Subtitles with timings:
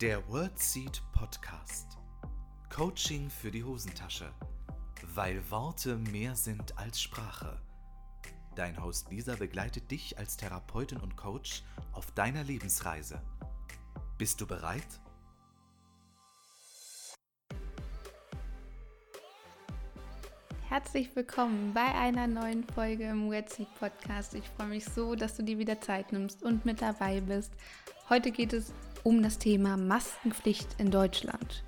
[0.00, 1.98] Der WordSeed Podcast.
[2.74, 4.32] Coaching für die Hosentasche.
[5.14, 7.60] Weil Worte mehr sind als Sprache.
[8.56, 13.20] Dein Host Lisa begleitet dich als Therapeutin und Coach auf deiner Lebensreise.
[14.16, 14.86] Bist du bereit?
[20.70, 24.32] Herzlich willkommen bei einer neuen Folge im WordSeed Podcast.
[24.34, 27.52] Ich freue mich so, dass du dir wieder Zeit nimmst und mit dabei bist.
[28.08, 28.72] Heute geht es
[29.04, 31.64] um das Thema Maskenpflicht in Deutschland.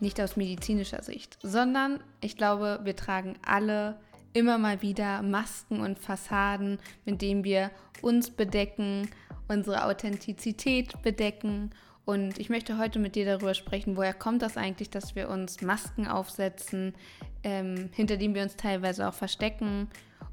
[0.00, 3.98] Nicht aus medizinischer Sicht, sondern ich glaube, wir tragen alle
[4.32, 7.70] immer mal wieder Masken und Fassaden, mit denen wir
[8.02, 9.10] uns bedecken,
[9.48, 11.70] unsere Authentizität bedecken.
[12.04, 15.60] Und ich möchte heute mit dir darüber sprechen, woher kommt das eigentlich, dass wir uns
[15.60, 16.94] Masken aufsetzen,
[17.42, 19.88] ähm, hinter denen wir uns teilweise auch verstecken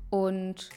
[0.10, 0.70] und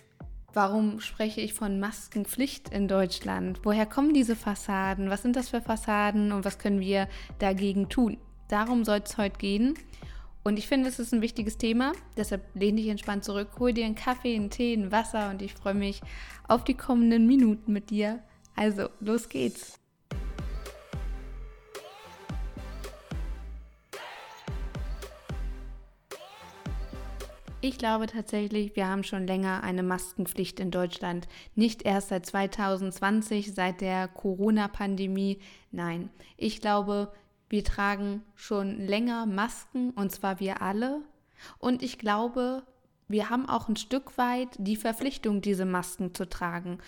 [0.54, 3.60] Warum spreche ich von Maskenpflicht in Deutschland?
[3.64, 5.10] Woher kommen diese Fassaden?
[5.10, 7.06] Was sind das für Fassaden und was können wir
[7.38, 8.16] dagegen tun?
[8.48, 9.74] Darum soll es heute gehen.
[10.44, 11.92] Und ich finde, es ist ein wichtiges Thema.
[12.16, 15.52] Deshalb lehne dich entspannt zurück, hol dir einen Kaffee, einen Tee, ein Wasser und ich
[15.52, 16.00] freue mich
[16.48, 18.20] auf die kommenden Minuten mit dir.
[18.56, 19.78] Also, los geht's.
[27.60, 31.26] Ich glaube tatsächlich, wir haben schon länger eine Maskenpflicht in Deutschland.
[31.56, 35.40] Nicht erst seit 2020, seit der Corona-Pandemie.
[35.72, 37.12] Nein, ich glaube,
[37.48, 41.00] wir tragen schon länger Masken und zwar wir alle.
[41.58, 42.62] Und ich glaube,
[43.08, 46.78] wir haben auch ein Stück weit die Verpflichtung, diese Masken zu tragen.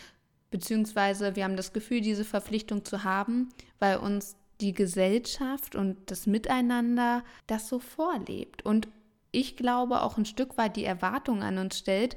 [0.53, 3.49] Beziehungsweise wir haben das Gefühl, diese Verpflichtung zu haben,
[3.81, 8.65] weil uns die Gesellschaft und das Miteinander das so vorlebt.
[8.65, 8.87] Und
[9.33, 12.17] ich glaube, auch ein Stück weit die Erwartung an uns stellt,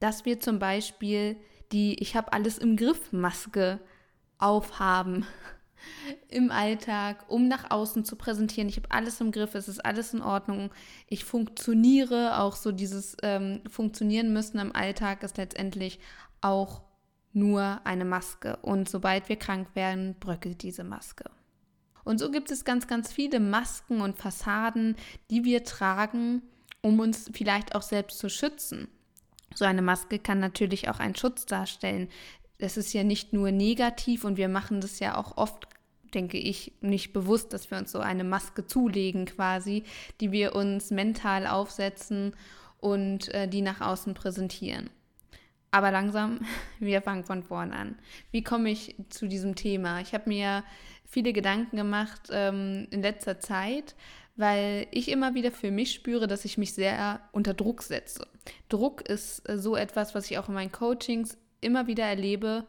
[0.00, 1.36] dass wir zum Beispiel
[1.72, 3.80] die Ich habe alles im Griff Maske
[4.38, 5.24] aufhaben
[6.28, 8.68] im Alltag, um nach außen zu präsentieren.
[8.68, 10.70] Ich habe alles im Griff, es ist alles in Ordnung.
[11.06, 15.98] Ich funktioniere, auch so dieses ähm, Funktionieren müssen im Alltag ist letztendlich
[16.40, 16.82] auch
[17.32, 18.56] nur eine Maske.
[18.62, 21.24] Und sobald wir krank werden, bröckelt diese Maske.
[22.04, 24.96] Und so gibt es ganz, ganz viele Masken und Fassaden,
[25.30, 26.42] die wir tragen,
[26.82, 28.88] um uns vielleicht auch selbst zu schützen.
[29.54, 32.08] So eine Maske kann natürlich auch einen Schutz darstellen.
[32.58, 35.66] Das ist ja nicht nur negativ und wir machen das ja auch oft,
[36.14, 39.84] denke ich, nicht bewusst, dass wir uns so eine Maske zulegen quasi,
[40.20, 42.34] die wir uns mental aufsetzen
[42.78, 44.90] und äh, die nach außen präsentieren.
[45.70, 46.40] Aber langsam,
[46.78, 47.96] wir fangen von vorn an.
[48.30, 50.00] Wie komme ich zu diesem Thema?
[50.00, 50.64] Ich habe mir
[51.04, 53.94] viele Gedanken gemacht ähm, in letzter Zeit,
[54.36, 58.26] weil ich immer wieder für mich spüre, dass ich mich sehr unter Druck setze.
[58.68, 62.66] Druck ist äh, so etwas, was ich auch in meinen Coachings immer wieder erlebe,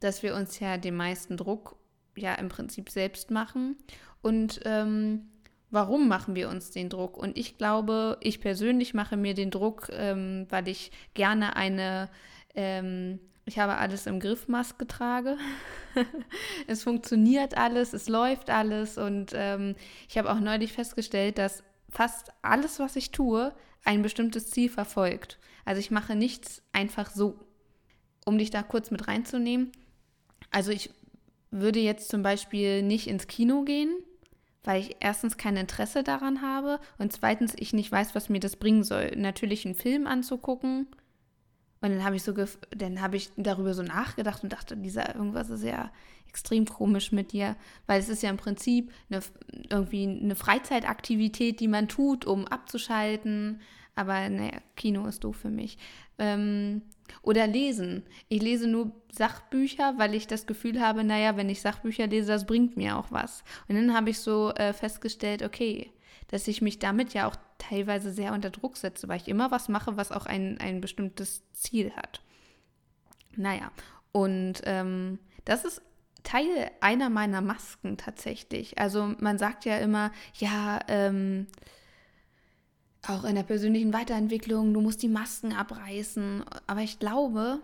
[0.00, 1.76] dass wir uns ja den meisten Druck
[2.16, 3.76] ja im Prinzip selbst machen.
[4.22, 5.28] Und ähm,
[5.70, 7.16] warum machen wir uns den Druck?
[7.16, 12.08] Und ich glaube, ich persönlich mache mir den Druck, ähm, weil ich gerne eine
[12.54, 15.38] ähm, ich habe alles im Griff, Maske trage.
[16.66, 19.76] es funktioniert alles, es läuft alles und ähm,
[20.08, 23.54] ich habe auch neulich festgestellt, dass fast alles, was ich tue,
[23.84, 25.38] ein bestimmtes Ziel verfolgt.
[25.64, 27.38] Also ich mache nichts einfach so.
[28.24, 29.70] Um dich da kurz mit reinzunehmen.
[30.50, 30.90] Also ich
[31.52, 33.94] würde jetzt zum Beispiel nicht ins Kino gehen,
[34.64, 38.56] weil ich erstens kein Interesse daran habe und zweitens ich nicht weiß, was mir das
[38.56, 39.12] bringen soll.
[39.16, 40.88] Natürlich einen Film anzugucken,
[41.80, 42.32] und dann habe ich so,
[42.70, 45.90] dann habe ich darüber so nachgedacht und dachte, dieser irgendwas ist ja
[46.28, 47.56] extrem komisch mit dir,
[47.86, 49.20] weil es ist ja im Prinzip eine,
[49.70, 53.60] irgendwie eine Freizeitaktivität, die man tut, um abzuschalten.
[53.94, 55.78] Aber naja, Kino ist doof für mich.
[56.18, 56.82] Ähm,
[57.22, 58.02] oder lesen.
[58.28, 62.46] Ich lese nur Sachbücher, weil ich das Gefühl habe, naja, wenn ich Sachbücher lese, das
[62.46, 63.42] bringt mir auch was.
[63.68, 65.90] Und dann habe ich so äh, festgestellt, okay,
[66.28, 69.68] dass ich mich damit ja auch teilweise sehr unter Druck setze, weil ich immer was
[69.68, 72.22] mache, was auch ein, ein bestimmtes Ziel hat.
[73.36, 73.70] Naja,
[74.12, 75.82] und ähm, das ist
[76.22, 78.78] Teil einer meiner Masken tatsächlich.
[78.78, 81.46] Also man sagt ja immer, ja, ähm,
[83.06, 86.44] auch in der persönlichen Weiterentwicklung, du musst die Masken abreißen.
[86.66, 87.60] Aber ich glaube,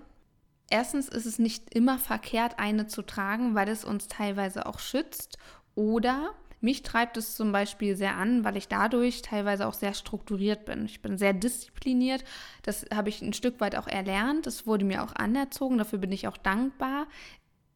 [0.70, 5.38] erstens ist es nicht immer verkehrt, eine zu tragen, weil es uns teilweise auch schützt.
[5.74, 10.64] Oder mich treibt es zum Beispiel sehr an, weil ich dadurch teilweise auch sehr strukturiert
[10.64, 10.84] bin.
[10.84, 12.24] Ich bin sehr diszipliniert.
[12.62, 14.46] Das habe ich ein Stück weit auch erlernt.
[14.46, 15.78] Das wurde mir auch anerzogen.
[15.78, 17.06] Dafür bin ich auch dankbar.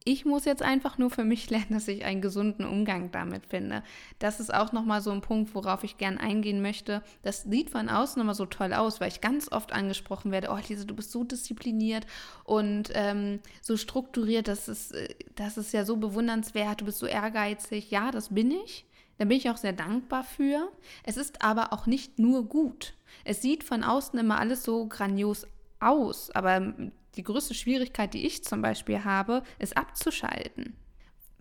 [0.09, 3.83] Ich muss jetzt einfach nur für mich lernen, dass ich einen gesunden Umgang damit finde.
[4.19, 7.03] Das ist auch nochmal so ein Punkt, worauf ich gern eingehen möchte.
[7.23, 10.57] Das sieht von außen immer so toll aus, weil ich ganz oft angesprochen werde, oh
[10.65, 12.07] Lisa, du bist so diszipliniert
[12.45, 17.05] und ähm, so strukturiert, das ist, äh, das ist ja so bewundernswert, du bist so
[17.05, 17.91] ehrgeizig.
[17.91, 18.85] Ja, das bin ich.
[19.17, 20.71] Da bin ich auch sehr dankbar für.
[21.03, 22.93] Es ist aber auch nicht nur gut.
[23.25, 25.45] Es sieht von außen immer alles so grandios
[25.81, 26.73] aus, aber
[27.15, 30.75] die größte Schwierigkeit, die ich zum Beispiel habe, ist abzuschalten.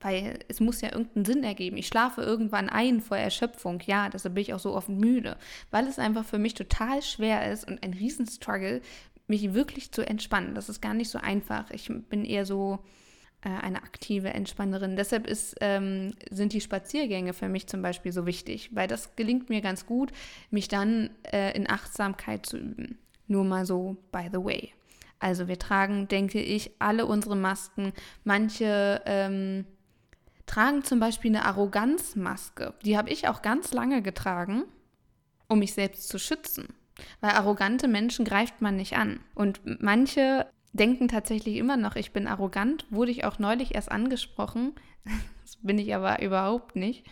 [0.01, 1.77] Weil es muss ja irgendeinen Sinn ergeben.
[1.77, 3.81] Ich schlafe irgendwann ein vor Erschöpfung.
[3.87, 5.37] Ja, deshalb bin ich auch so oft müde.
[5.71, 8.83] Weil es einfach für mich total schwer ist und ein Riesenstruggle,
[9.27, 10.55] mich wirklich zu entspannen.
[10.55, 11.71] Das ist gar nicht so einfach.
[11.71, 12.79] Ich bin eher so
[13.43, 14.97] äh, eine aktive Entspannerin.
[14.97, 19.49] Deshalb ist, ähm, sind die Spaziergänge für mich zum Beispiel so wichtig, weil das gelingt
[19.51, 20.13] mir ganz gut,
[20.51, 22.99] mich dann äh, in Achtsamkeit zu üben.
[23.29, 24.73] Nur mal so, by the way.
[25.19, 27.93] Also wir tragen, denke ich, alle unsere Masken.
[28.25, 29.65] Manche ähm,
[30.47, 32.75] tragen zum Beispiel eine Arroganzmaske.
[32.85, 34.65] Die habe ich auch ganz lange getragen,
[35.49, 36.69] um mich selbst zu schützen.
[37.21, 39.21] Weil arrogante Menschen greift man nicht an.
[39.35, 42.87] Und manche denken tatsächlich immer noch, ich bin arrogant.
[42.91, 44.75] Wurde ich auch neulich erst angesprochen.
[45.47, 47.05] Das bin ich aber überhaupt nicht.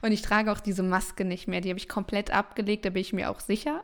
[0.00, 1.60] Und ich trage auch diese Maske nicht mehr.
[1.60, 3.82] Die habe ich komplett abgelegt, da bin ich mir auch sicher.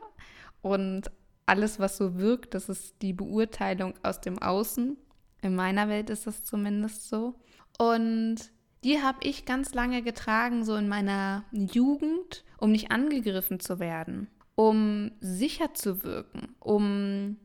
[0.61, 1.11] Und
[1.51, 4.95] alles, was so wirkt, das ist die Beurteilung aus dem Außen.
[5.41, 7.35] In meiner Welt ist das zumindest so.
[7.77, 8.37] Und
[8.85, 14.29] die habe ich ganz lange getragen, so in meiner Jugend, um nicht angegriffen zu werden,
[14.55, 17.35] um sicher zu wirken, um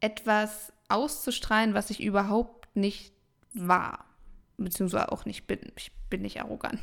[0.00, 3.12] etwas auszustrahlen, was ich überhaupt nicht
[3.52, 4.06] war,
[4.56, 5.60] beziehungsweise auch nicht bin.
[5.76, 6.80] Ich bin nicht arrogant.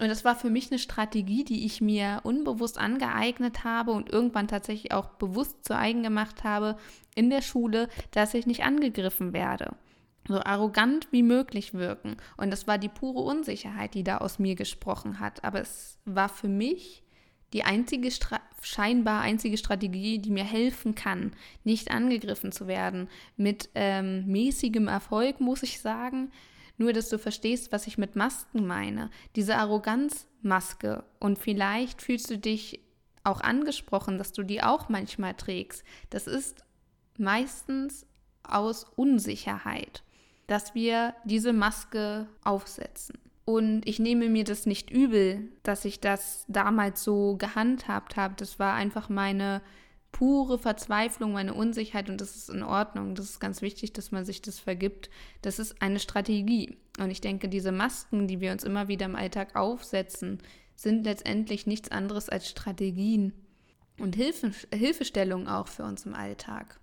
[0.00, 4.48] Und das war für mich eine Strategie, die ich mir unbewusst angeeignet habe und irgendwann
[4.48, 6.78] tatsächlich auch bewusst zu eigen gemacht habe
[7.14, 9.76] in der Schule, dass ich nicht angegriffen werde.
[10.26, 12.16] So arrogant wie möglich wirken.
[12.38, 15.44] Und das war die pure Unsicherheit, die da aus mir gesprochen hat.
[15.44, 17.02] Aber es war für mich
[17.52, 18.10] die einzige,
[18.62, 21.32] scheinbar einzige Strategie, die mir helfen kann,
[21.64, 23.08] nicht angegriffen zu werden.
[23.36, 26.30] Mit ähm, mäßigem Erfolg, muss ich sagen.
[26.80, 29.10] Nur, dass du verstehst, was ich mit Masken meine.
[29.36, 31.04] Diese Arroganzmaske.
[31.18, 32.80] Und vielleicht fühlst du dich
[33.22, 35.84] auch angesprochen, dass du die auch manchmal trägst.
[36.08, 36.64] Das ist
[37.18, 38.06] meistens
[38.44, 40.02] aus Unsicherheit,
[40.46, 43.18] dass wir diese Maske aufsetzen.
[43.44, 48.36] Und ich nehme mir das nicht übel, dass ich das damals so gehandhabt habe.
[48.38, 49.60] Das war einfach meine
[50.12, 53.14] pure Verzweiflung, meine Unsicherheit und das ist in Ordnung.
[53.14, 55.10] Das ist ganz wichtig, dass man sich das vergibt.
[55.42, 56.76] Das ist eine Strategie.
[56.98, 60.38] Und ich denke, diese Masken, die wir uns immer wieder im Alltag aufsetzen,
[60.74, 63.32] sind letztendlich nichts anderes als Strategien
[63.98, 66.80] und Hilfe, Hilfestellungen auch für uns im Alltag.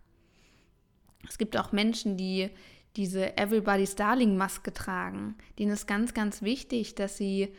[1.27, 2.49] Es gibt auch Menschen, die
[2.95, 5.35] diese Everybody's Darling Maske tragen.
[5.59, 7.53] Denen ist ganz, ganz wichtig, dass sie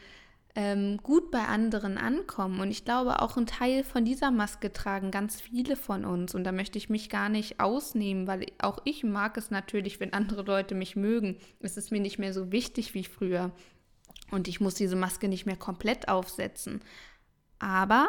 [0.59, 2.59] ähm, gut bei anderen ankommen.
[2.59, 6.35] Und ich glaube, auch ein Teil von dieser Maske tragen ganz viele von uns.
[6.35, 10.13] Und da möchte ich mich gar nicht ausnehmen, weil auch ich mag es natürlich, wenn
[10.13, 11.37] andere Leute mich mögen.
[11.61, 13.53] Es ist mir nicht mehr so wichtig wie früher.
[14.33, 16.81] Und ich muss diese Maske nicht mehr komplett aufsetzen.
[17.61, 18.09] Aber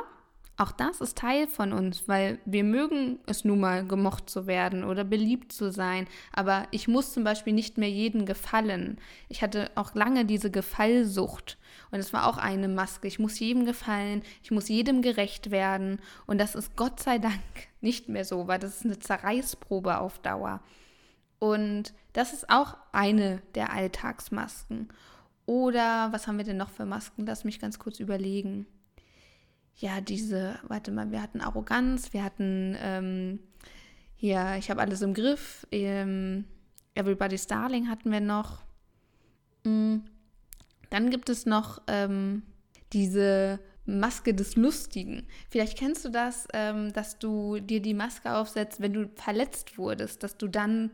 [0.60, 4.83] auch das ist Teil von uns, weil wir mögen es nun mal gemocht zu werden
[4.83, 6.06] oder beliebt zu sein.
[6.33, 8.98] Aber ich muss zum Beispiel nicht mehr jedem gefallen.
[9.30, 11.57] Ich hatte auch lange diese Gefallsucht.
[11.92, 13.07] Und es war auch eine Maske.
[13.07, 16.00] Ich muss jedem gefallen, ich muss jedem gerecht werden.
[16.26, 17.40] Und das ist Gott sei Dank
[17.81, 20.62] nicht mehr so, weil das ist eine Zerreißprobe auf Dauer.
[21.40, 24.90] Und das ist auch eine der Alltagsmasken.
[25.45, 27.26] Oder was haben wir denn noch für Masken?
[27.26, 28.68] Lass mich ganz kurz überlegen
[29.80, 33.40] ja, diese, warte mal, wir hatten Arroganz, wir hatten ähm,
[34.16, 36.45] hier, ich habe alles im Griff, ähm,
[36.95, 38.62] Everybody's Darling hatten wir noch.
[39.64, 40.04] Mhm.
[40.90, 42.44] Dann gibt es noch ähm,
[42.92, 45.28] diese Maske des Lustigen.
[45.50, 50.24] Vielleicht kennst du das, ähm, dass du dir die Maske aufsetzt, wenn du verletzt wurdest,
[50.24, 50.92] dass du dann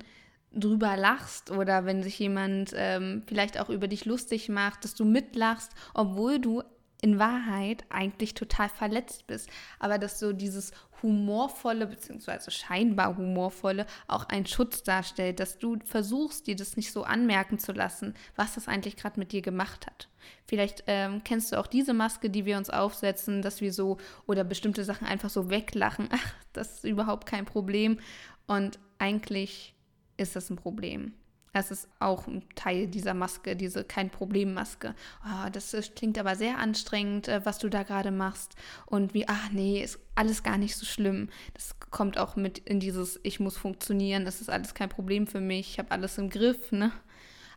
[0.51, 5.05] drüber lachst oder wenn sich jemand ähm, vielleicht auch über dich lustig macht, dass du
[5.05, 6.61] mitlachst, obwohl du
[7.01, 9.49] in Wahrheit eigentlich total verletzt bist,
[9.79, 10.71] aber dass so dieses
[11.01, 12.49] humorvolle bzw.
[12.49, 17.73] scheinbar humorvolle auch ein Schutz darstellt, dass du versuchst, dir das nicht so anmerken zu
[17.73, 20.09] lassen, was das eigentlich gerade mit dir gemacht hat.
[20.47, 24.43] Vielleicht ähm, kennst du auch diese Maske, die wir uns aufsetzen, dass wir so oder
[24.43, 26.09] bestimmte Sachen einfach so weglachen.
[26.11, 27.99] Ach, das ist überhaupt kein Problem.
[28.47, 29.75] Und eigentlich
[30.17, 31.13] ist das ein Problem.
[31.55, 34.93] Das ist auch ein Teil dieser Maske, diese Kein-Problem-Maske.
[35.23, 38.55] Oh, das klingt aber sehr anstrengend, äh, was du da gerade machst.
[38.85, 41.29] Und wie, ach nee, ist alles gar nicht so schlimm.
[41.53, 45.39] Das kommt auch mit in dieses Ich muss funktionieren, das ist alles kein Problem für
[45.39, 46.91] mich, ich habe alles im Griff, ne?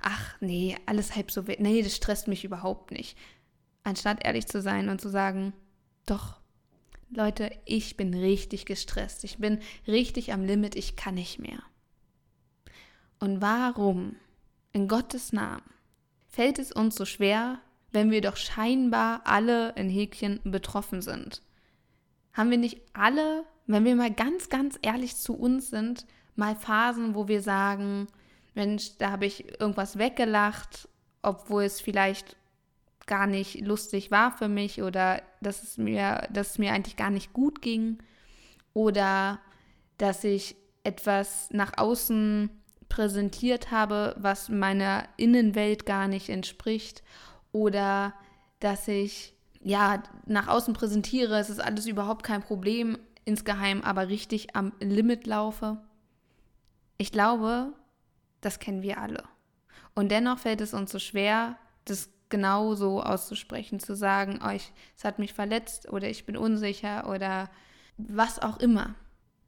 [0.00, 3.18] ach nee, alles halb so nee, das stresst mich überhaupt nicht.
[3.82, 5.54] Anstatt ehrlich zu sein und zu sagen,
[6.06, 6.36] doch,
[7.10, 11.64] Leute, ich bin richtig gestresst, ich bin richtig am Limit, ich kann nicht mehr.
[13.18, 14.16] Und warum,
[14.72, 15.62] in Gottes Namen,
[16.28, 17.60] fällt es uns so schwer,
[17.90, 21.42] wenn wir doch scheinbar alle in Häkchen betroffen sind?
[22.32, 26.06] Haben wir nicht alle, wenn wir mal ganz, ganz ehrlich zu uns sind,
[26.36, 28.06] mal Phasen, wo wir sagen,
[28.54, 30.88] Mensch, da habe ich irgendwas weggelacht,
[31.22, 32.36] obwohl es vielleicht
[33.06, 37.10] gar nicht lustig war für mich oder dass es mir, dass es mir eigentlich gar
[37.10, 37.98] nicht gut ging?
[38.74, 39.40] Oder
[39.96, 42.50] dass ich etwas nach außen
[42.88, 47.02] präsentiert habe, was meiner Innenwelt gar nicht entspricht
[47.52, 48.14] oder
[48.60, 54.56] dass ich ja nach außen präsentiere, es ist alles überhaupt kein Problem, insgeheim aber richtig
[54.56, 55.78] am Limit laufe.
[56.96, 57.72] Ich glaube,
[58.40, 59.24] das kennen wir alle.
[59.94, 65.04] Und dennoch fällt es uns so schwer, das genau so auszusprechen, zu sagen, oh, es
[65.04, 67.50] hat mich verletzt oder ich bin unsicher oder
[67.96, 68.94] was auch immer.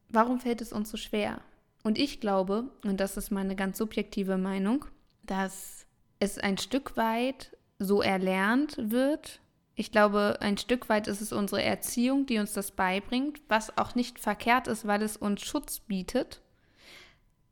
[0.09, 1.41] Warum fällt es uns so schwer?
[1.83, 4.85] Und ich glaube, und das ist meine ganz subjektive Meinung,
[5.23, 5.85] dass
[6.19, 9.41] es ein Stück weit so erlernt wird.
[9.75, 13.95] Ich glaube, ein Stück weit ist es unsere Erziehung, die uns das beibringt, was auch
[13.95, 16.41] nicht verkehrt ist, weil es uns Schutz bietet.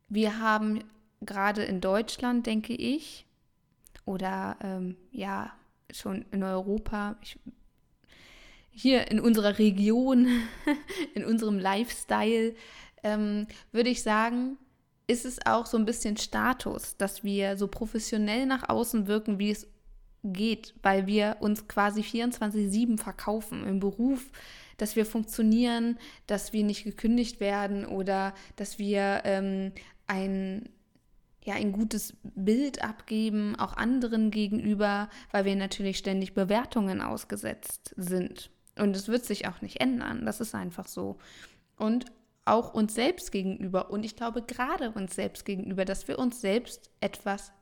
[0.08, 0.84] Wir haben
[1.20, 3.26] gerade in Deutschland, denke ich,
[4.04, 5.52] oder ähm, ja,
[5.92, 7.38] schon in Europa, ich,
[8.70, 10.28] hier in unserer Region,
[11.14, 12.54] in unserem Lifestyle,
[13.02, 14.58] ähm, würde ich sagen,
[15.06, 19.50] ist es auch so ein bisschen Status, dass wir so professionell nach außen wirken, wie
[19.50, 19.66] es
[20.22, 24.30] geht, weil wir uns quasi 24-7 verkaufen im Beruf,
[24.76, 29.72] dass wir funktionieren, dass wir nicht gekündigt werden oder dass wir ähm,
[30.06, 30.68] ein,
[31.44, 38.50] ja, ein gutes Bild abgeben, auch anderen gegenüber, weil wir natürlich ständig Bewertungen ausgesetzt sind.
[38.78, 41.18] Und es wird sich auch nicht ändern, das ist einfach so.
[41.76, 42.06] Und
[42.44, 46.90] auch uns selbst gegenüber und ich glaube gerade uns selbst gegenüber, dass wir uns selbst
[47.00, 47.52] etwas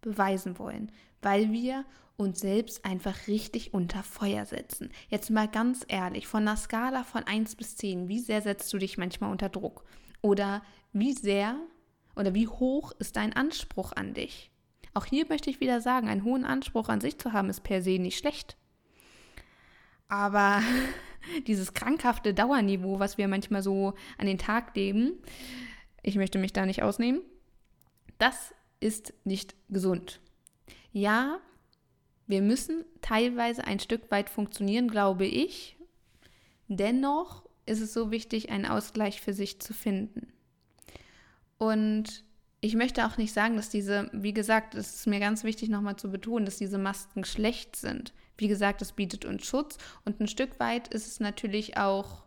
[0.00, 1.84] beweisen wollen, weil wir
[2.16, 4.90] uns selbst einfach richtig unter Feuer setzen.
[5.08, 8.78] Jetzt mal ganz ehrlich, von einer Skala von 1 bis 10, wie sehr setzt du
[8.78, 9.84] dich manchmal unter Druck?
[10.22, 11.56] Oder wie sehr
[12.14, 14.50] oder wie hoch ist dein Anspruch an dich?
[14.92, 17.80] Auch hier möchte ich wieder sagen, einen hohen Anspruch an sich zu haben, ist per
[17.80, 18.56] se nicht schlecht.
[20.08, 20.60] Aber
[21.46, 25.12] dieses krankhafte Dauerniveau, was wir manchmal so an den Tag legen,
[26.02, 27.20] ich möchte mich da nicht ausnehmen,
[28.18, 30.20] das ist nicht gesund.
[30.92, 31.38] Ja,
[32.26, 35.76] wir müssen teilweise ein Stück weit funktionieren, glaube ich.
[36.68, 40.32] Dennoch ist es so wichtig, einen Ausgleich für sich zu finden.
[41.58, 42.24] Und
[42.60, 45.96] ich möchte auch nicht sagen, dass diese, wie gesagt, es ist mir ganz wichtig nochmal
[45.96, 48.12] zu betonen, dass diese Masken schlecht sind.
[48.40, 52.22] Wie gesagt, es bietet uns Schutz und ein Stück weit ist es natürlich auch,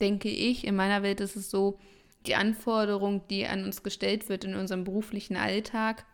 [0.00, 1.78] denke ich, in meiner Welt ist es so,
[2.24, 6.06] die Anforderung, die an uns gestellt wird in unserem beruflichen Alltag,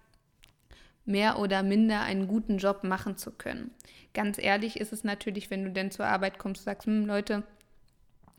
[1.05, 3.71] mehr oder minder einen guten Job machen zu können.
[4.13, 7.45] Ganz ehrlich ist es natürlich, wenn du denn zur Arbeit kommst und sagst, hm, Leute,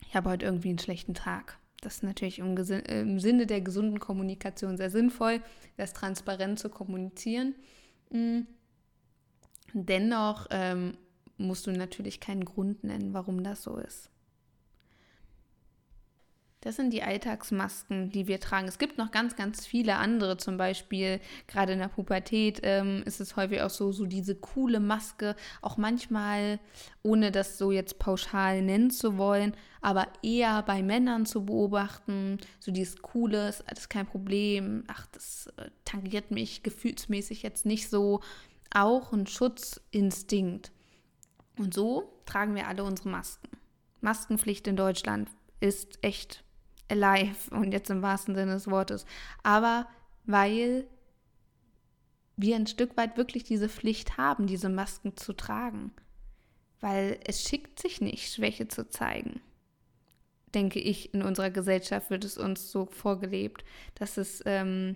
[0.05, 1.59] ich habe heute irgendwie einen schlechten Tag.
[1.79, 5.41] Das ist natürlich im, im Sinne der gesunden Kommunikation sehr sinnvoll,
[5.77, 7.55] das transparent zu kommunizieren.
[9.73, 10.97] Dennoch ähm,
[11.37, 14.09] musst du natürlich keinen Grund nennen, warum das so ist.
[16.61, 18.67] Das sind die Alltagsmasken, die wir tragen.
[18.67, 20.35] Es gibt noch ganz, ganz viele andere.
[20.35, 24.81] Zum Beispiel gerade in der Pubertät ähm, ist es häufig auch so, so diese coole
[24.81, 26.59] Maske, auch manchmal,
[27.01, 32.39] ohne das so jetzt pauschal nennen zu wollen, aber eher bei Männern zu beobachten.
[32.59, 34.83] So dieses Coole, ist alles kein Problem.
[34.87, 38.19] Ach, das äh, tangiert mich gefühlsmäßig jetzt nicht so
[38.71, 40.71] auch ein Schutzinstinkt.
[41.57, 43.49] Und so tragen wir alle unsere Masken.
[44.01, 46.43] Maskenpflicht in Deutschland ist echt
[46.89, 49.05] alive und jetzt im wahrsten Sinne des Wortes.
[49.43, 49.87] Aber
[50.25, 50.87] weil
[52.37, 55.91] wir ein Stück weit wirklich diese Pflicht haben, diese Masken zu tragen.
[56.79, 59.41] Weil es schickt sich nicht, Schwäche zu zeigen.
[60.53, 64.95] Denke ich, in unserer Gesellschaft wird es uns so vorgelebt, dass es ähm,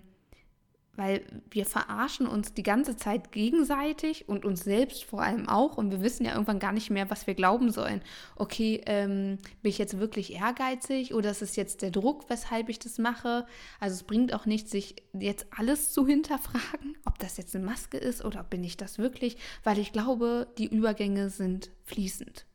[0.96, 5.90] weil wir verarschen uns die ganze Zeit gegenseitig und uns selbst vor allem auch und
[5.90, 8.00] wir wissen ja irgendwann gar nicht mehr, was wir glauben sollen.
[8.36, 12.78] Okay, ähm, bin ich jetzt wirklich ehrgeizig oder ist es jetzt der Druck, weshalb ich
[12.78, 13.46] das mache?
[13.80, 17.98] Also es bringt auch nichts, sich jetzt alles zu hinterfragen, ob das jetzt eine Maske
[17.98, 22.46] ist oder bin ich das wirklich, weil ich glaube, die Übergänge sind fließend.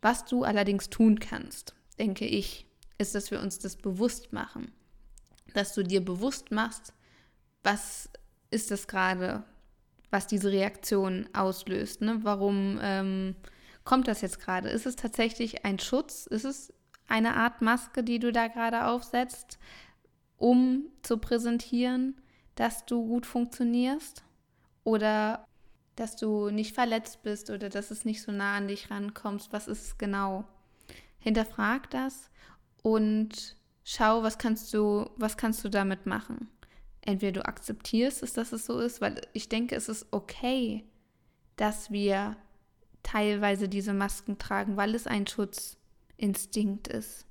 [0.00, 2.66] Was du allerdings tun kannst, denke ich,
[2.98, 4.72] ist, dass wir uns das bewusst machen.
[5.54, 6.94] Dass du dir bewusst machst,
[7.62, 8.08] was
[8.50, 9.44] ist das gerade,
[10.10, 12.00] was diese Reaktion auslöst?
[12.00, 12.20] Ne?
[12.22, 13.36] Warum ähm,
[13.84, 14.68] kommt das jetzt gerade?
[14.68, 16.26] Ist es tatsächlich ein Schutz?
[16.26, 16.72] Ist es
[17.08, 19.58] eine Art Maske, die du da gerade aufsetzt,
[20.36, 22.20] um zu präsentieren,
[22.54, 24.24] dass du gut funktionierst?
[24.84, 25.46] Oder
[25.96, 29.52] dass du nicht verletzt bist oder dass es nicht so nah an dich rankommst?
[29.52, 30.44] Was ist es genau?
[31.18, 32.30] Hinterfrag das
[32.82, 36.48] und schau, was kannst du, was kannst du damit machen?
[37.04, 40.84] Entweder du akzeptierst es, dass es so ist, weil ich denke, es ist okay,
[41.56, 42.36] dass wir
[43.02, 47.26] teilweise diese Masken tragen, weil es ein Schutzinstinkt ist.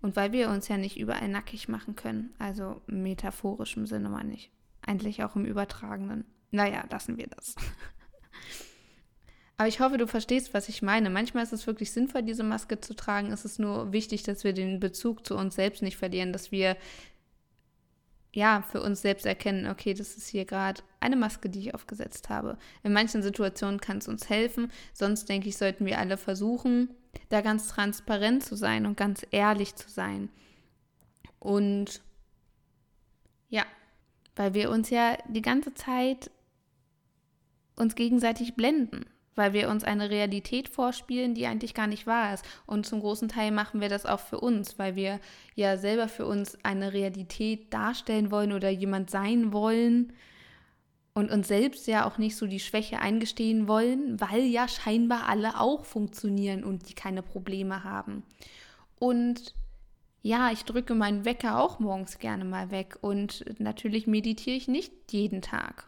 [0.00, 2.34] Und weil wir uns ja nicht überall nackig machen können.
[2.38, 4.52] Also metaphorisch im Sinne meine ich.
[4.82, 6.24] Eigentlich auch im übertragenen.
[6.50, 7.56] Naja, lassen wir das.
[9.56, 11.10] Aber ich hoffe, du verstehst, was ich meine.
[11.10, 13.32] Manchmal ist es wirklich sinnvoll, diese Maske zu tragen.
[13.32, 16.76] Es ist nur wichtig, dass wir den Bezug zu uns selbst nicht verlieren, dass wir
[18.32, 22.28] ja für uns selbst erkennen, okay, das ist hier gerade eine Maske, die ich aufgesetzt
[22.28, 22.58] habe.
[22.82, 24.70] In manchen Situationen kann es uns helfen.
[24.92, 26.90] Sonst denke ich, sollten wir alle versuchen,
[27.30, 30.28] da ganz transparent zu sein und ganz ehrlich zu sein.
[31.38, 32.02] Und
[33.48, 33.64] ja,
[34.36, 36.30] weil wir uns ja die ganze Zeit
[37.76, 39.06] uns gegenseitig blenden
[39.38, 42.44] weil wir uns eine Realität vorspielen, die eigentlich gar nicht wahr ist.
[42.66, 45.20] Und zum großen Teil machen wir das auch für uns, weil wir
[45.54, 50.12] ja selber für uns eine Realität darstellen wollen oder jemand sein wollen
[51.14, 55.60] und uns selbst ja auch nicht so die Schwäche eingestehen wollen, weil ja scheinbar alle
[55.60, 58.24] auch funktionieren und die keine Probleme haben.
[58.98, 59.54] Und
[60.22, 64.92] ja, ich drücke meinen Wecker auch morgens gerne mal weg und natürlich meditiere ich nicht
[65.12, 65.86] jeden Tag,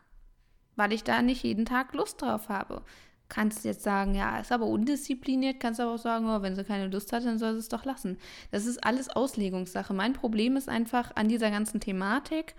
[0.76, 2.82] weil ich da nicht jeden Tag Lust drauf habe
[3.30, 6.88] kannst jetzt sagen, ja, ist aber undiszipliniert, kannst aber auch sagen, oh, wenn sie keine
[6.88, 8.18] Lust hat, dann soll sie es doch lassen.
[8.50, 9.94] Das ist alles Auslegungssache.
[9.94, 12.54] Mein Problem ist einfach an dieser ganzen Thematik,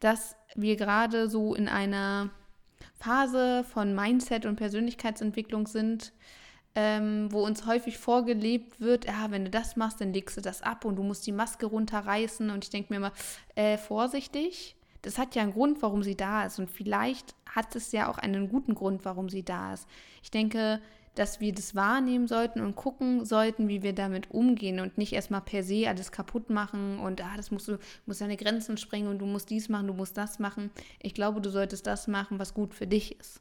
[0.00, 2.30] dass wir gerade so in einer
[2.98, 6.12] Phase von Mindset und Persönlichkeitsentwicklung sind,
[6.74, 10.60] ähm, wo uns häufig vorgelebt wird, ja, wenn du das machst, dann legst du das
[10.60, 12.50] ab und du musst die Maske runterreißen.
[12.50, 13.12] Und ich denke mir immer,
[13.54, 16.58] äh, vorsichtig, das hat ja einen Grund, warum sie da ist.
[16.58, 19.86] Und vielleicht hat es ja auch einen guten Grund, warum sie da ist.
[20.22, 20.80] Ich denke,
[21.16, 25.40] dass wir das wahrnehmen sollten und gucken sollten, wie wir damit umgehen und nicht erstmal
[25.40, 29.18] per se alles kaputt machen und ah, das musst du musst deine Grenzen sprengen und
[29.18, 30.70] du musst dies machen, du musst das machen.
[31.02, 33.40] Ich glaube, du solltest das machen, was gut für dich ist.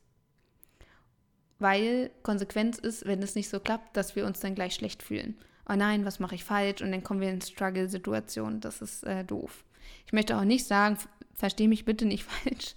[1.60, 5.36] Weil Konsequenz ist, wenn es nicht so klappt, dass wir uns dann gleich schlecht fühlen.
[5.68, 6.82] Oh nein, was mache ich falsch?
[6.82, 8.60] Und dann kommen wir in Struggle-Situationen.
[8.62, 9.66] Das ist äh, doof.
[10.06, 10.98] Ich möchte auch nicht sagen,
[11.36, 12.76] verstehe mich bitte nicht falsch,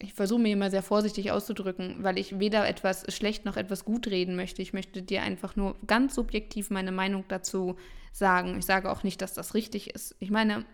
[0.00, 4.06] ich versuche mir immer sehr vorsichtig auszudrücken, weil ich weder etwas schlecht noch etwas gut
[4.06, 4.62] reden möchte.
[4.62, 7.76] Ich möchte dir einfach nur ganz subjektiv meine Meinung dazu
[8.12, 8.58] sagen.
[8.58, 10.14] Ich sage auch nicht, dass das richtig ist.
[10.20, 10.64] Ich meine,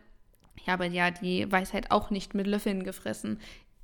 [0.57, 3.41] ich habe ja die Weisheit auch nicht mit Löffeln gefressen.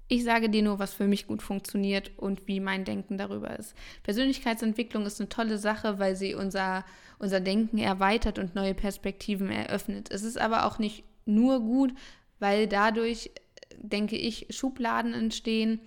[0.09, 3.75] Ich sage dir nur, was für mich gut funktioniert und wie mein Denken darüber ist.
[4.03, 6.85] Persönlichkeitsentwicklung ist eine tolle Sache, weil sie unser,
[7.19, 10.11] unser Denken erweitert und neue Perspektiven eröffnet.
[10.11, 11.95] Es ist aber auch nicht nur gut,
[12.41, 13.31] weil dadurch
[13.79, 15.81] denke ich, Schubladen entstehen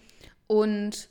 [0.48, 1.10] und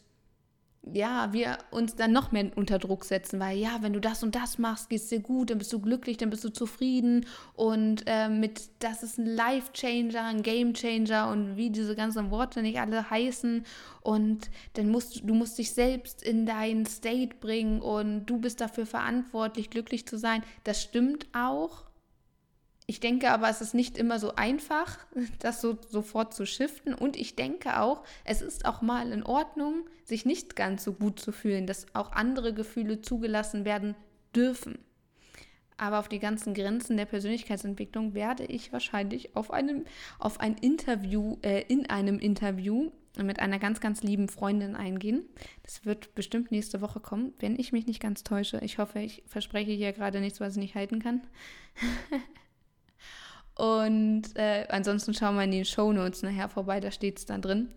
[0.90, 4.34] ja, wir uns dann noch mehr unter Druck setzen, weil ja, wenn du das und
[4.34, 7.24] das machst, geht es dir gut, dann bist du glücklich, dann bist du zufrieden
[7.54, 12.32] und äh, mit das ist ein Life Changer, ein Game Changer und wie diese ganzen
[12.32, 13.64] Worte nicht alle heißen
[14.00, 18.84] und dann musst du musst dich selbst in deinen State bringen und du bist dafür
[18.84, 20.42] verantwortlich, glücklich zu sein.
[20.64, 21.84] Das stimmt auch,
[22.92, 24.98] ich denke aber, es ist nicht immer so einfach,
[25.38, 26.92] das so sofort zu shiften.
[26.92, 31.18] Und ich denke auch, es ist auch mal in Ordnung, sich nicht ganz so gut
[31.18, 33.94] zu fühlen, dass auch andere Gefühle zugelassen werden
[34.36, 34.78] dürfen.
[35.78, 39.86] Aber auf die ganzen Grenzen der Persönlichkeitsentwicklung werde ich wahrscheinlich auf einem,
[40.18, 45.24] auf ein Interview, äh, in einem Interview mit einer ganz, ganz lieben Freundin eingehen.
[45.62, 48.60] Das wird bestimmt nächste Woche kommen, wenn ich mich nicht ganz täusche.
[48.62, 51.22] Ich hoffe, ich verspreche hier gerade nichts, was ich nicht halten kann.
[53.54, 57.42] Und äh, ansonsten schauen wir in die Show Notes nachher vorbei, da steht es dann
[57.42, 57.68] drin.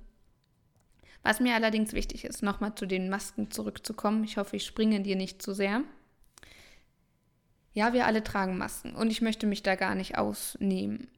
[1.24, 4.24] Was mir allerdings wichtig ist, nochmal zu den Masken zurückzukommen.
[4.24, 5.82] Ich hoffe, ich springe dir nicht zu sehr.
[7.74, 11.10] Ja, wir alle tragen Masken und ich möchte mich da gar nicht ausnehmen,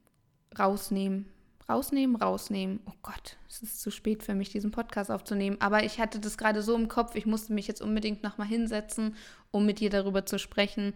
[0.58, 1.26] rausnehmen,
[1.68, 2.80] rausnehmen, rausnehmen.
[2.86, 5.58] Oh Gott, es ist zu spät für mich, diesen Podcast aufzunehmen.
[5.60, 9.14] Aber ich hatte das gerade so im Kopf, ich musste mich jetzt unbedingt nochmal hinsetzen,
[9.50, 10.94] um mit dir darüber zu sprechen,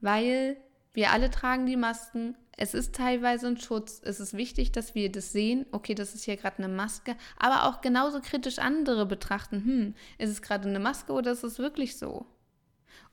[0.00, 0.56] weil
[0.92, 2.36] wir alle tragen die Masken.
[2.56, 4.00] Es ist teilweise ein Schutz.
[4.04, 5.66] Es ist wichtig, dass wir das sehen.
[5.70, 7.16] Okay, das ist hier gerade eine Maske.
[7.38, 9.64] Aber auch genauso kritisch andere betrachten.
[9.64, 12.26] Hm, ist es gerade eine Maske oder ist es wirklich so?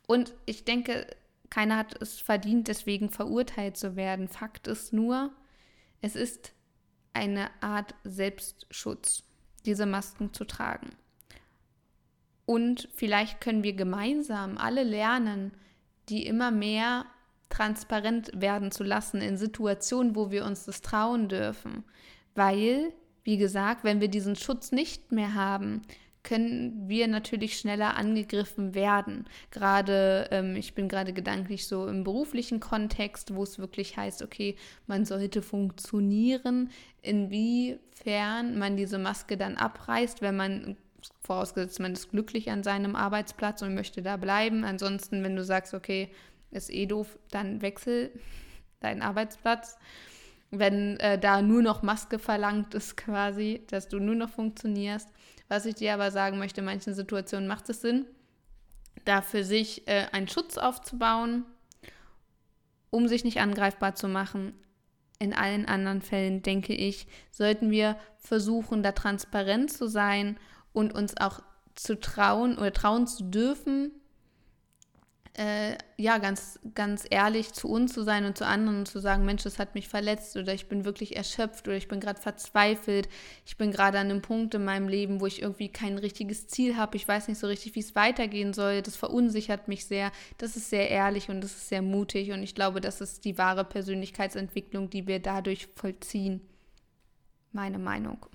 [0.08, 1.08] Und ich denke,
[1.50, 4.28] keiner hat es verdient, deswegen verurteilt zu werden.
[4.28, 5.32] Fakt ist nur,
[6.02, 6.54] es ist
[7.14, 9.24] eine Art Selbstschutz.
[9.66, 10.92] diese Masken zu tragen.
[12.46, 15.52] Und vielleicht können wir gemeinsam alle lernen,
[16.08, 17.06] die immer mehr
[17.50, 21.84] transparent werden zu lassen in Situationen, wo wir uns das trauen dürfen.
[22.36, 25.82] Weil, wie gesagt, wenn wir diesen Schutz nicht mehr haben,
[26.28, 29.26] können wir natürlich schneller angegriffen werden.
[29.50, 34.58] Gerade, ähm, ich bin gerade gedanklich so im beruflichen Kontext, wo es wirklich heißt, okay,
[34.88, 36.70] man sollte funktionieren,
[37.02, 40.76] inwiefern man diese Maske dann abreißt, wenn man
[41.22, 44.66] vorausgesetzt, man ist glücklich an seinem Arbeitsplatz und möchte da bleiben.
[44.66, 46.10] Ansonsten, wenn du sagst, okay,
[46.52, 48.12] ist eh doof, dann wechsel
[48.80, 49.78] deinen Arbeitsplatz.
[50.50, 55.10] Wenn äh, da nur noch Maske verlangt ist quasi, dass du nur noch funktionierst.
[55.50, 58.06] Was ich dir aber sagen möchte, in manchen Situationen macht es Sinn,
[59.06, 61.46] da für sich äh, einen Schutz aufzubauen,
[62.90, 64.54] um sich nicht angreifbar zu machen.
[65.20, 70.38] In allen anderen Fällen, denke ich, sollten wir versuchen, da transparent zu sein
[70.74, 71.42] und uns auch
[71.76, 73.92] zu trauen oder trauen zu dürfen,
[75.38, 79.24] äh, ja, ganz, ganz ehrlich zu uns zu sein und zu anderen und zu sagen,
[79.24, 83.08] Mensch, das hat mich verletzt oder ich bin wirklich erschöpft oder ich bin gerade verzweifelt,
[83.46, 86.76] ich bin gerade an einem Punkt in meinem Leben, wo ich irgendwie kein richtiges Ziel
[86.76, 90.12] habe, ich weiß nicht so richtig, wie es weitergehen soll, das verunsichert mich sehr.
[90.40, 93.38] Das ist sehr ehrlich und das ist sehr mutig und ich glaube, das ist die
[93.38, 96.42] wahre Persönlichkeitsentwicklung, die wir dadurch vollziehen.
[97.52, 98.26] Meine Meinung.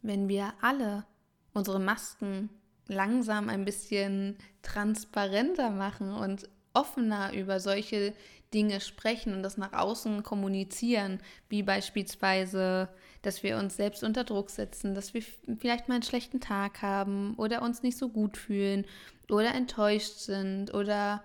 [0.00, 1.04] Wenn wir alle
[1.52, 2.50] unsere Masken
[2.88, 8.14] langsam ein bisschen transparenter machen und offener über solche
[8.52, 12.88] Dinge sprechen und das nach außen kommunizieren, wie beispielsweise,
[13.22, 15.22] dass wir uns selbst unter Druck setzen, dass wir
[15.58, 18.84] vielleicht mal einen schlechten Tag haben oder uns nicht so gut fühlen
[19.30, 21.22] oder enttäuscht sind oder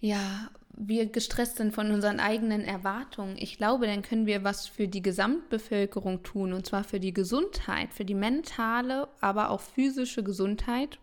[0.00, 4.86] ja, wir gestresst sind von unseren eigenen Erwartungen, ich glaube, dann können wir was für
[4.86, 11.00] die Gesamtbevölkerung tun, und zwar für die Gesundheit, für die mentale, aber auch physische Gesundheit,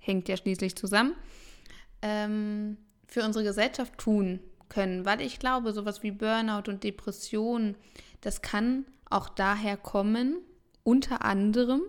[0.00, 1.14] hängt ja schließlich zusammen,
[2.00, 7.76] ähm, für unsere Gesellschaft tun können, weil ich glaube, sowas wie Burnout und Depression,
[8.22, 10.38] das kann auch daher kommen,
[10.82, 11.82] unter anderem,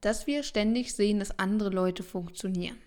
[0.00, 2.78] dass wir ständig sehen, dass andere Leute funktionieren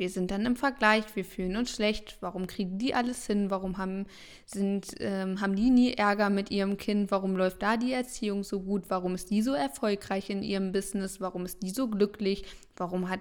[0.00, 3.76] wir sind dann im Vergleich, wir fühlen uns schlecht, warum kriegen die alles hin, warum
[3.76, 4.06] haben,
[4.46, 8.60] sind, ähm, haben die nie Ärger mit ihrem Kind, warum läuft da die Erziehung so
[8.60, 12.44] gut, warum ist die so erfolgreich in ihrem Business, warum ist die so glücklich,
[12.76, 13.20] warum hat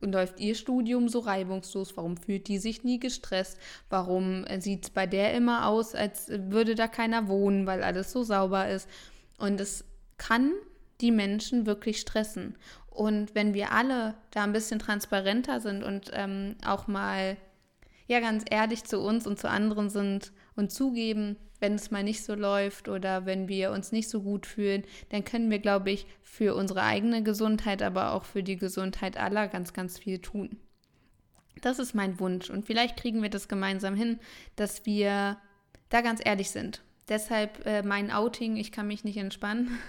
[0.00, 1.96] läuft ihr Studium so reibungslos?
[1.96, 3.58] Warum fühlt die sich nie gestresst?
[3.88, 8.22] Warum sieht es bei der immer aus, als würde da keiner wohnen, weil alles so
[8.22, 8.86] sauber ist?
[9.38, 9.84] Und es
[10.18, 10.52] kann
[11.00, 12.56] die Menschen wirklich stressen.
[12.94, 17.36] Und wenn wir alle da ein bisschen transparenter sind und ähm, auch mal
[18.06, 22.22] ja ganz ehrlich zu uns und zu anderen sind und zugeben, wenn es mal nicht
[22.22, 26.06] so läuft oder wenn wir uns nicht so gut fühlen, dann können wir, glaube ich,
[26.22, 30.60] für unsere eigene Gesundheit, aber auch für die Gesundheit aller ganz, ganz viel tun.
[31.62, 34.20] Das ist mein Wunsch und vielleicht kriegen wir das gemeinsam hin,
[34.54, 35.38] dass wir
[35.88, 36.82] da ganz ehrlich sind.
[37.08, 39.78] Deshalb äh, mein Outing, ich kann mich nicht entspannen.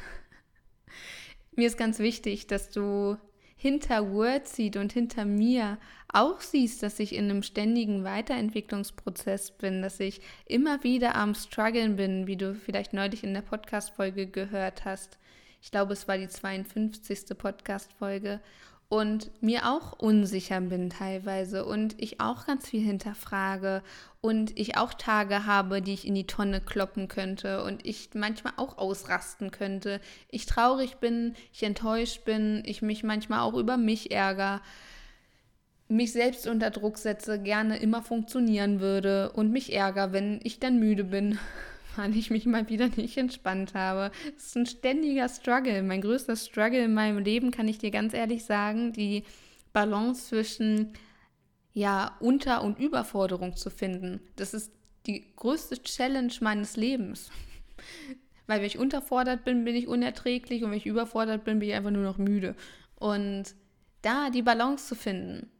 [1.55, 3.17] Mir ist ganz wichtig, dass du
[3.55, 5.77] hinter Wordseed und hinter mir
[6.11, 11.95] auch siehst, dass ich in einem ständigen Weiterentwicklungsprozess bin, dass ich immer wieder am Struggeln
[11.95, 15.17] bin, wie du vielleicht neulich in der Podcast-Folge gehört hast.
[15.61, 17.37] Ich glaube, es war die 52.
[17.37, 18.41] Podcast-Folge
[18.95, 23.83] und mir auch unsicher bin teilweise und ich auch ganz viel hinterfrage
[24.21, 28.53] und ich auch Tage habe, die ich in die Tonne kloppen könnte und ich manchmal
[28.55, 29.99] auch ausrasten könnte.
[30.29, 34.61] Ich traurig bin, ich enttäuscht bin, ich mich manchmal auch über mich ärgere,
[35.89, 40.79] mich selbst unter Druck setze, gerne immer funktionieren würde und mich ärgere, wenn ich dann
[40.79, 41.37] müde bin
[41.97, 44.11] weil ich mich mal wieder nicht entspannt habe.
[44.35, 45.83] Es ist ein ständiger Struggle.
[45.83, 49.23] Mein größter Struggle in meinem Leben, kann ich dir ganz ehrlich sagen, die
[49.73, 50.93] Balance zwischen
[51.73, 54.21] ja, Unter- und Überforderung zu finden.
[54.37, 54.71] Das ist
[55.05, 57.29] die größte Challenge meines Lebens.
[58.47, 61.75] Weil wenn ich unterfordert bin, bin ich unerträglich und wenn ich überfordert bin, bin ich
[61.75, 62.55] einfach nur noch müde.
[62.95, 63.55] Und
[64.01, 65.51] da die Balance zu finden,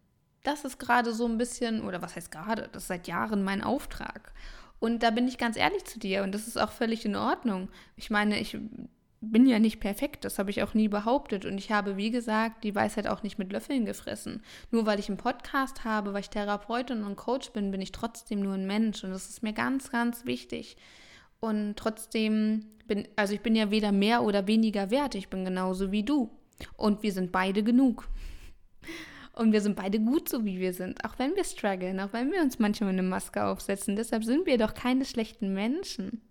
[0.43, 3.63] das ist gerade so ein bisschen, oder was heißt gerade, das ist seit Jahren mein
[3.63, 4.34] Auftrag.
[4.79, 7.69] Und da bin ich ganz ehrlich zu dir und das ist auch völlig in Ordnung.
[7.95, 8.57] Ich meine, ich
[9.31, 11.45] bin ja nicht perfekt, das habe ich auch nie behauptet.
[11.45, 14.43] Und ich habe, wie gesagt, die Weisheit auch nicht mit Löffeln gefressen.
[14.71, 18.41] Nur weil ich einen Podcast habe, weil ich Therapeutin und Coach bin, bin ich trotzdem
[18.41, 19.03] nur ein Mensch.
[19.03, 20.77] Und das ist mir ganz, ganz wichtig.
[21.39, 25.91] Und trotzdem bin, also ich bin ja weder mehr oder weniger wert, ich bin genauso
[25.91, 26.29] wie du.
[26.77, 28.07] Und wir sind beide genug.
[29.36, 31.04] Und wir sind beide gut so, wie wir sind.
[31.04, 33.95] Auch wenn wir strugglen, auch wenn wir uns manchmal eine Maske aufsetzen.
[33.95, 36.21] Deshalb sind wir doch keine schlechten Menschen.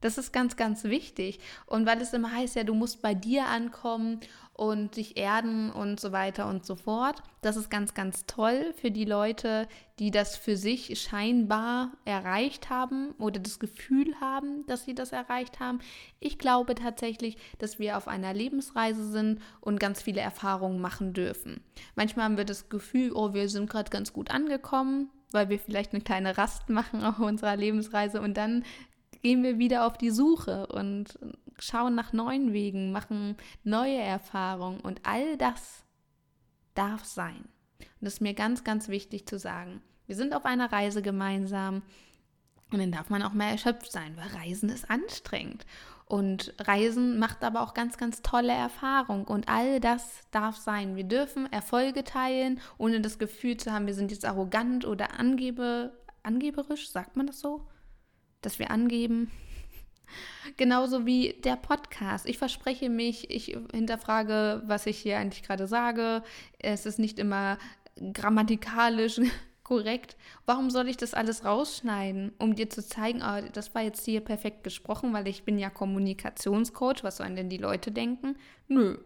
[0.00, 1.40] Das ist ganz, ganz wichtig.
[1.66, 4.20] Und weil es immer heißt, ja, du musst bei dir ankommen
[4.58, 7.22] und dich erden und so weiter und so fort.
[7.42, 9.68] Das ist ganz, ganz toll für die Leute,
[10.00, 15.60] die das für sich scheinbar erreicht haben oder das Gefühl haben, dass sie das erreicht
[15.60, 15.78] haben.
[16.18, 21.60] Ich glaube tatsächlich, dass wir auf einer Lebensreise sind und ganz viele Erfahrungen machen dürfen.
[21.94, 25.92] Manchmal haben wir das Gefühl, oh, wir sind gerade ganz gut angekommen, weil wir vielleicht
[25.92, 28.64] eine kleine Rast machen auf unserer Lebensreise und dann
[29.22, 31.16] gehen wir wieder auf die Suche und
[31.58, 35.84] schauen nach neuen Wegen, machen neue Erfahrungen und all das
[36.74, 37.48] darf sein.
[37.80, 39.82] Und das ist mir ganz, ganz wichtig zu sagen.
[40.06, 41.82] Wir sind auf einer Reise gemeinsam
[42.70, 45.64] und dann darf man auch mal erschöpft sein, weil Reisen ist anstrengend.
[46.08, 49.24] Und Reisen macht aber auch ganz, ganz tolle Erfahrungen.
[49.24, 50.96] Und all das darf sein.
[50.96, 55.92] Wir dürfen Erfolge teilen, ohne das Gefühl zu haben, wir sind jetzt arrogant oder angebe,
[56.22, 57.66] angeberisch, sagt man das so?
[58.40, 59.30] Dass wir angeben.
[60.56, 62.28] Genauso wie der Podcast.
[62.28, 66.22] Ich verspreche mich, ich hinterfrage, was ich hier eigentlich gerade sage.
[66.58, 67.58] Es ist nicht immer
[68.12, 69.20] grammatikalisch
[69.62, 70.16] korrekt.
[70.46, 74.20] Warum soll ich das alles rausschneiden, um dir zu zeigen, oh, das war jetzt hier
[74.20, 77.02] perfekt gesprochen, weil ich bin ja Kommunikationscoach.
[77.02, 78.36] Was sollen denn die Leute denken?
[78.66, 78.98] Nö.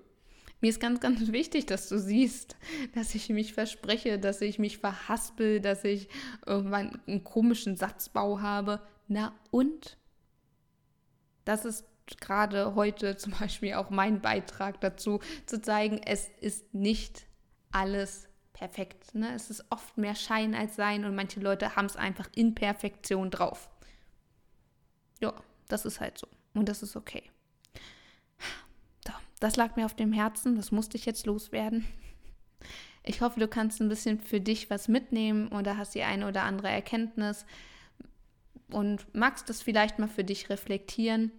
[0.62, 2.56] Mir ist ganz, ganz wichtig, dass du siehst,
[2.94, 6.08] dass ich mich verspreche, dass ich mich verhaspel, dass ich
[6.46, 8.80] irgendwann einen komischen Satzbau habe.
[9.08, 9.98] Na und?
[11.44, 17.26] Das ist gerade heute zum Beispiel auch mein Beitrag dazu, zu zeigen, es ist nicht
[17.70, 19.14] alles perfekt.
[19.14, 19.34] Ne?
[19.34, 23.30] Es ist oft mehr Schein als Sein und manche Leute haben es einfach in Perfektion
[23.30, 23.70] drauf.
[25.20, 25.32] Ja,
[25.68, 26.28] das ist halt so.
[26.54, 27.24] Und das ist okay.
[29.04, 31.84] So, das lag mir auf dem Herzen, das musste ich jetzt loswerden.
[33.02, 36.44] Ich hoffe, du kannst ein bisschen für dich was mitnehmen oder hast die eine oder
[36.44, 37.44] andere Erkenntnis
[38.72, 41.32] und magst das vielleicht mal für dich reflektieren.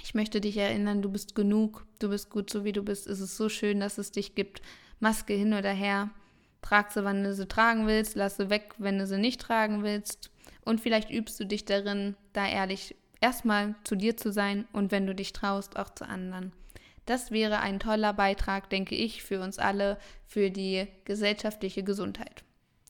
[0.00, 3.06] Ich möchte dich erinnern, du bist genug, du bist gut so wie du bist.
[3.06, 4.62] Es ist so schön, dass es dich gibt.
[5.00, 6.10] Maske hin oder her.
[6.62, 9.82] Trag sie, wann du sie tragen willst, lass sie weg, wenn du sie nicht tragen
[9.82, 10.30] willst.
[10.64, 15.06] Und vielleicht übst du dich darin, da ehrlich erstmal zu dir zu sein und wenn
[15.06, 16.52] du dich traust, auch zu anderen.
[17.06, 22.44] Das wäre ein toller Beitrag, denke ich, für uns alle, für die gesellschaftliche Gesundheit.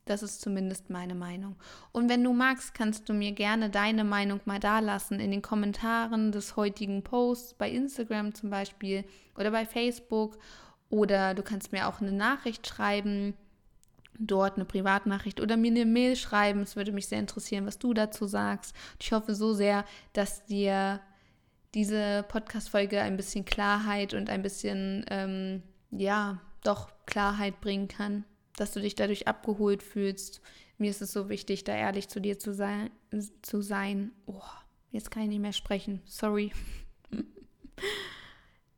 [0.08, 1.56] Das ist zumindest meine Meinung.
[1.92, 6.32] Und wenn du magst, kannst du mir gerne deine Meinung mal dalassen in den Kommentaren
[6.32, 9.04] des heutigen Posts, bei Instagram zum Beispiel
[9.36, 10.38] oder bei Facebook.
[10.88, 13.34] Oder du kannst mir auch eine Nachricht schreiben,
[14.18, 16.62] dort eine Privatnachricht oder mir eine Mail schreiben.
[16.62, 18.74] Es würde mich sehr interessieren, was du dazu sagst.
[18.98, 21.00] ich hoffe so sehr, dass dir
[21.74, 28.24] diese Podcast-Folge ein bisschen Klarheit und ein bisschen, ähm, ja, doch Klarheit bringen kann
[28.60, 30.40] dass du dich dadurch abgeholt fühlst.
[30.78, 32.90] Mir ist es so wichtig, da ehrlich zu dir zu sein.
[33.42, 34.12] Zu sein.
[34.26, 34.40] Oh,
[34.90, 36.02] jetzt kann ich nicht mehr sprechen.
[36.04, 36.52] Sorry.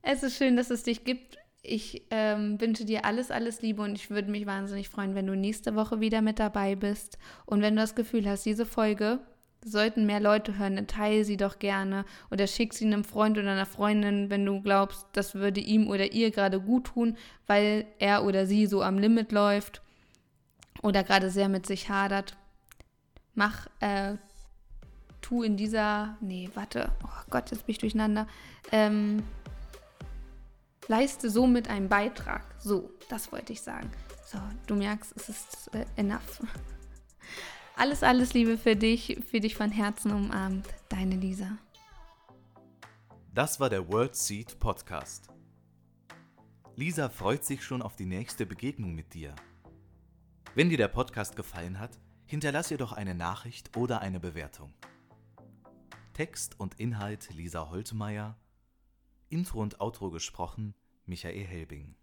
[0.03, 1.39] es ist schön, dass es dich gibt.
[1.63, 5.37] Ich ähm, wünsche dir alles, alles Liebe und ich würde mich wahnsinnig freuen, wenn du
[5.37, 7.19] nächste Woche wieder mit dabei bist.
[7.45, 9.21] Und wenn du das Gefühl hast, diese Folge
[9.65, 13.53] sollten mehr Leute hören, dann teile sie doch gerne oder schick sie einem Freund oder
[13.53, 18.25] einer Freundin, wenn du glaubst, das würde ihm oder ihr gerade gut tun, weil er
[18.25, 19.83] oder sie so am Limit läuft
[20.83, 22.37] oder gerade sehr mit sich hadert.
[23.35, 24.15] Mach, äh,
[25.21, 28.27] tu in dieser, nee, warte, oh Gott, jetzt bin ich durcheinander.
[28.73, 29.23] Ähm,
[30.89, 32.45] leiste somit einen Beitrag.
[32.59, 33.91] So, das wollte ich sagen.
[34.27, 36.41] So, du merkst, es ist äh, enough.
[37.81, 40.69] Alles, alles Liebe für dich, für dich von Herzen umarmt.
[40.91, 41.57] Deine Lisa.
[43.33, 45.31] Das war der World Seed Podcast.
[46.77, 49.35] Lisa freut sich schon auf die nächste Begegnung mit dir.
[50.55, 54.75] Wenn dir der Podcast gefallen hat, hinterlass ihr doch eine Nachricht oder eine Bewertung.
[56.13, 58.37] Text und Inhalt Lisa Holtmeier,
[59.31, 60.75] Intro und Outro gesprochen
[61.07, 61.97] Michael Helbing.